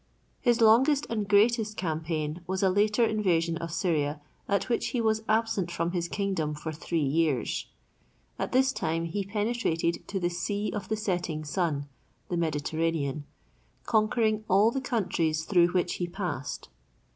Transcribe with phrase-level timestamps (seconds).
[0.39, 5.21] His longest and greatest campaign was a later invasion of Syria at which he was
[5.29, 7.67] absent from his kingdom for three years.
[8.39, 14.81] At this time he penetrated to the "Sea of the setting Sun"—the Mediterranean—conquering all the
[14.81, 16.69] countries through which he passed.